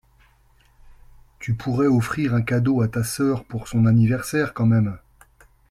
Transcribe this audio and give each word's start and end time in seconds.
Tu 1.37 1.53
pourrais 1.53 1.85
offrir 1.85 2.33
un 2.33 2.41
cadeau 2.41 2.81
à 2.81 2.87
ta 2.87 3.03
soeur 3.03 3.45
pour 3.45 3.67
son 3.67 3.85
anniversaire 3.85 4.55
quand 4.55 4.65
même. 4.65 4.97